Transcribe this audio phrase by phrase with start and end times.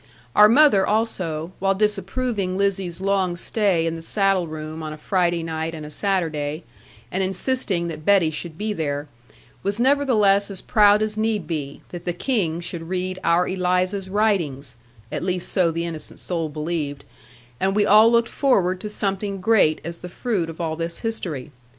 [0.35, 5.43] Our mother also, while disapproving Lizzie's long stay in the saddle room on a Friday
[5.43, 6.63] night and a Saturday,
[7.11, 9.07] and insisting that Betty should be there,
[9.61, 14.07] was nevertheless as proud as need be, that the King should read our Eliza' s
[14.07, 14.75] writings
[15.11, 17.05] at least so the innocent soul believed
[17.59, 21.51] and we all looked forward to something great as the fruit of all this history.